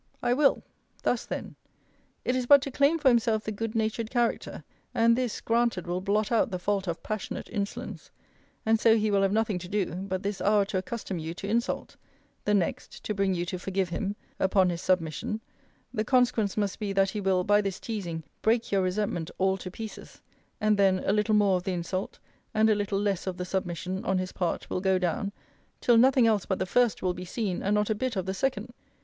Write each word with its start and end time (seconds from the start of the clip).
I 0.23 0.33
will. 0.33 0.63
Thus 1.03 1.27
then: 1.27 1.55
It 2.25 2.35
is 2.35 2.47
but 2.47 2.63
to 2.63 2.71
claim 2.71 2.97
for 2.97 3.09
himself 3.09 3.43
the 3.43 3.51
good 3.51 3.75
natured 3.75 4.09
character: 4.09 4.63
and 4.95 5.15
this, 5.15 5.39
granted, 5.41 5.85
will 5.85 6.01
blot 6.01 6.31
out 6.31 6.49
the 6.49 6.57
fault 6.57 6.87
of 6.87 7.03
passionate 7.03 7.47
insolence: 7.51 8.09
and 8.65 8.79
so 8.79 8.97
he 8.97 9.11
will 9.11 9.21
have 9.21 9.31
nothing 9.31 9.59
to 9.59 9.67
do, 9.67 9.93
but 9.93 10.23
this 10.23 10.41
hour 10.41 10.65
to 10.65 10.79
accustom 10.79 11.19
you 11.19 11.35
to 11.35 11.47
insult; 11.47 11.97
the 12.45 12.55
next, 12.55 13.03
to 13.03 13.13
bring 13.13 13.35
you 13.35 13.45
to 13.45 13.59
forgive 13.59 13.89
him, 13.89 14.15
upon 14.39 14.71
his 14.71 14.81
submission: 14.81 15.39
the 15.93 16.03
consequence 16.03 16.57
must 16.57 16.79
be, 16.79 16.91
that 16.93 17.11
he 17.11 17.21
will, 17.21 17.43
by 17.43 17.61
this 17.61 17.77
teazing, 17.79 18.23
break 18.41 18.71
your 18.71 18.81
resentment 18.81 19.29
all 19.37 19.55
to 19.55 19.69
pieces: 19.69 20.19
and 20.59 20.79
then, 20.79 21.03
a 21.05 21.13
little 21.13 21.35
more 21.35 21.57
of 21.57 21.63
the 21.63 21.73
insult, 21.73 22.17
and 22.55 22.71
a 22.71 22.73
little 22.73 22.99
less 22.99 23.27
of 23.27 23.37
the 23.37 23.45
submission, 23.45 24.03
on 24.03 24.17
his 24.17 24.31
part, 24.31 24.67
will 24.67 24.81
go 24.81 24.97
down, 24.97 25.31
till 25.79 25.95
nothing 25.95 26.25
else 26.25 26.47
but 26.47 26.57
the 26.57 26.65
first 26.65 27.03
will 27.03 27.13
be 27.13 27.23
seen, 27.23 27.61
and 27.61 27.75
not 27.75 27.91
a 27.91 27.93
bit 27.93 28.15
of 28.15 28.25
the 28.25 28.33
second. 28.33 28.73